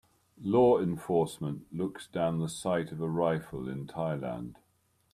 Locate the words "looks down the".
1.71-2.49